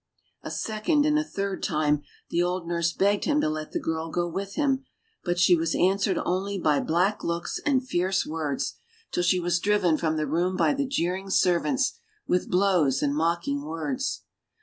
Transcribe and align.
A 0.41 0.49
second, 0.49 1.05
and 1.05 1.15
then 1.15 1.23
a 1.23 1.27
third 1.29 1.61
time, 1.61 2.01
the 2.31 2.41
old 2.41 2.67
nurse 2.67 2.91
begged 2.91 3.25
him 3.25 3.39
to 3.39 3.47
let 3.47 3.71
the 3.71 3.79
girl 3.79 4.09
go 4.09 4.27
with 4.27 4.55
him, 4.55 4.83
but 5.23 5.37
she 5.37 5.55
was 5.55 5.75
answered 5.75 6.17
only 6.25 6.57
by 6.57 6.79
black 6.79 7.23
looks 7.23 7.59
and 7.67 7.87
fierce 7.87 8.25
words, 8.25 8.77
till 9.11 9.21
she 9.21 9.39
was 9.39 9.59
driven 9.59 9.97
from 9.99 10.17
the 10.17 10.25
room 10.25 10.57
by 10.57 10.73
the 10.73 10.87
jeering 10.87 11.29
servants, 11.29 11.99
with 12.25 12.49
blows 12.49 13.03
and 13.03 13.13
mocking 13.13 13.61
words. 13.61 14.23